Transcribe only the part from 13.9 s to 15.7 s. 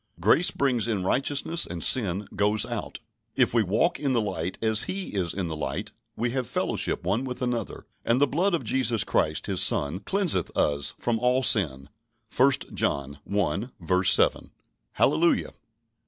7). Hallelujah!